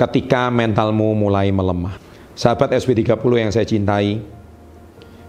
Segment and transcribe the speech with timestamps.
[0.00, 2.00] ketika mentalmu mulai melemah.
[2.32, 4.16] Sahabat SB30 yang saya cintai,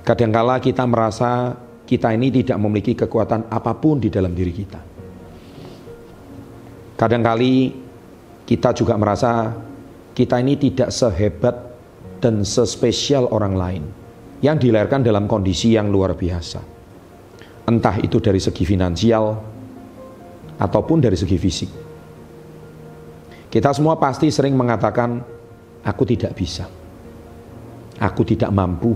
[0.07, 4.79] kadangkala kita merasa kita ini tidak memiliki kekuatan apa pun di dalam diri kita.
[6.95, 7.55] Kadangkali
[8.47, 9.51] kita juga merasa
[10.15, 11.55] kita ini tidak sehebat
[12.23, 13.83] dan sespesial orang lain
[14.39, 16.63] yang dilahirkan dalam kondisi yang luar biasa.
[17.67, 19.35] Entah itu dari segi finansial
[20.55, 21.90] ataupun dari segi fisik.
[23.51, 25.19] Kita semua pasti sering mengatakan,
[25.83, 26.71] "Aku tidak bisa,
[27.99, 28.95] aku tidak mampu,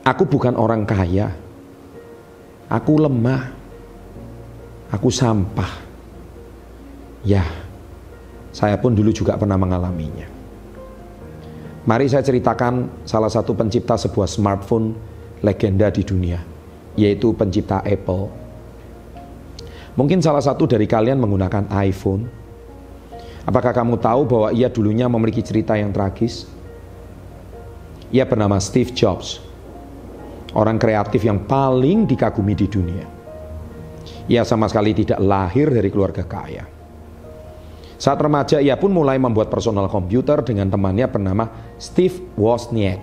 [0.00, 1.28] aku bukan orang kaya,
[2.72, 3.52] aku lemah,
[4.88, 5.92] aku sampah."
[7.20, 7.44] Ya,
[8.48, 10.26] saya pun dulu juga pernah mengalaminya.
[11.84, 14.96] Mari saya ceritakan salah satu pencipta sebuah smartphone
[15.44, 16.40] legenda di dunia,
[16.96, 18.32] yaitu pencipta Apple.
[20.00, 22.41] Mungkin salah satu dari kalian menggunakan iPhone
[23.42, 26.46] Apakah kamu tahu bahwa ia dulunya memiliki cerita yang tragis?
[28.14, 29.42] Ia bernama Steve Jobs,
[30.54, 33.06] orang kreatif yang paling dikagumi di dunia.
[34.30, 36.62] Ia sama sekali tidak lahir dari keluarga kaya.
[37.98, 43.02] Saat remaja ia pun mulai membuat personal komputer dengan temannya bernama Steve Wozniak.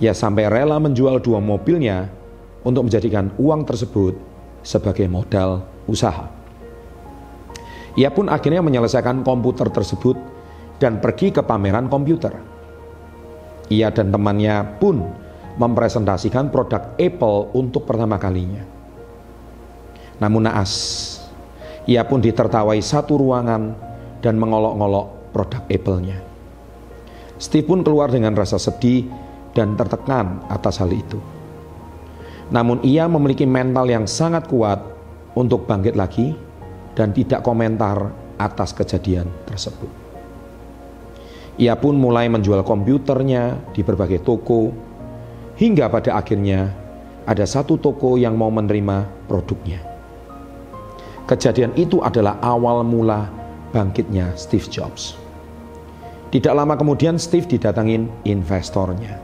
[0.00, 2.12] Ia sampai rela menjual dua mobilnya
[2.60, 4.16] untuk menjadikan uang tersebut
[4.60, 6.35] sebagai modal usaha.
[7.96, 10.20] Ia pun akhirnya menyelesaikan komputer tersebut
[10.76, 12.36] dan pergi ke pameran komputer.
[13.72, 15.00] Ia dan temannya pun
[15.56, 18.60] mempresentasikan produk Apple untuk pertama kalinya.
[20.20, 20.72] Namun naas,
[21.88, 23.72] ia pun ditertawai satu ruangan
[24.20, 26.18] dan mengolok-olok produk Apple-nya.
[27.36, 29.08] Steve pun keluar dengan rasa sedih
[29.56, 31.20] dan tertekan atas hal itu.
[32.52, 34.80] Namun ia memiliki mental yang sangat kuat
[35.36, 36.45] untuk bangkit lagi
[36.96, 38.10] dan tidak komentar
[38.40, 39.88] atas kejadian tersebut.
[41.56, 44.72] Ia pun mulai menjual komputernya di berbagai toko,
[45.56, 46.68] hingga pada akhirnya
[47.24, 49.80] ada satu toko yang mau menerima produknya.
[51.26, 53.28] Kejadian itu adalah awal mula
[53.72, 55.16] bangkitnya Steve Jobs.
[56.30, 59.16] Tidak lama kemudian Steve didatangin investornya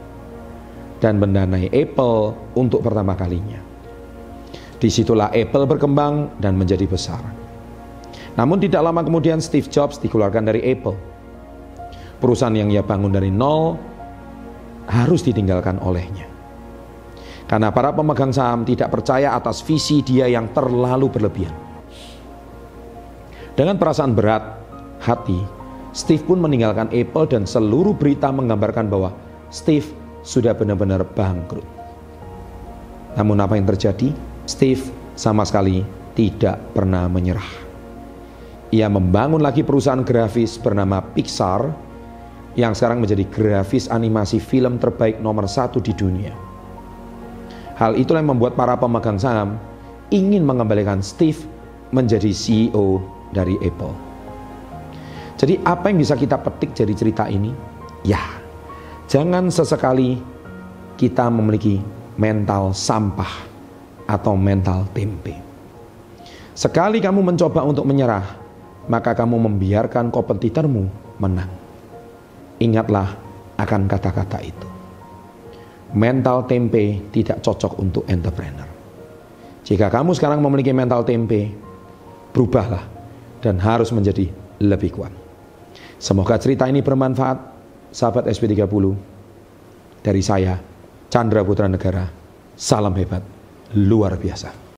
[0.98, 3.60] dan mendanai Apple untuk pertama kalinya.
[4.80, 7.41] Di situlah Apple berkembang dan menjadi besar.
[8.36, 10.96] Namun tidak lama kemudian Steve Jobs dikeluarkan dari Apple.
[12.22, 13.76] Perusahaan yang ia bangun dari nol
[14.88, 16.32] harus ditinggalkan olehnya.
[17.50, 21.52] Karena para pemegang saham tidak percaya atas visi dia yang terlalu berlebihan.
[23.52, 24.56] Dengan perasaan berat
[25.04, 25.36] hati,
[25.92, 29.12] Steve pun meninggalkan Apple dan seluruh berita menggambarkan bahwa
[29.52, 29.84] Steve
[30.24, 31.66] sudah benar-benar bangkrut.
[33.20, 34.08] Namun apa yang terjadi?
[34.48, 34.80] Steve
[35.12, 35.84] sama sekali
[36.16, 37.71] tidak pernah menyerah.
[38.72, 41.68] Ia membangun lagi perusahaan grafis bernama Pixar
[42.56, 46.32] yang sekarang menjadi grafis animasi film terbaik nomor satu di dunia.
[47.76, 49.60] Hal itulah yang membuat para pemegang saham
[50.08, 51.44] ingin mengembalikan Steve
[51.92, 53.04] menjadi CEO
[53.36, 53.92] dari Apple.
[55.36, 57.52] Jadi apa yang bisa kita petik dari cerita ini?
[58.08, 58.24] Ya,
[59.04, 60.16] jangan sesekali
[60.96, 61.76] kita memiliki
[62.16, 63.52] mental sampah
[64.08, 65.36] atau mental tempe.
[66.56, 68.41] Sekali kamu mencoba untuk menyerah,
[68.90, 71.50] maka kamu membiarkan kompetitormu menang.
[72.58, 73.14] Ingatlah
[73.58, 74.68] akan kata-kata itu.
[75.92, 78.66] Mental tempe tidak cocok untuk entrepreneur.
[79.62, 81.52] Jika kamu sekarang memiliki mental tempe,
[82.32, 82.82] berubahlah
[83.44, 84.26] dan harus menjadi
[84.58, 85.12] lebih kuat.
[86.02, 87.38] Semoga cerita ini bermanfaat,
[87.94, 88.96] sahabat SP30.
[90.02, 90.58] Dari saya,
[91.06, 92.10] Chandra Putra Negara,
[92.58, 93.22] salam hebat,
[93.78, 94.71] luar biasa.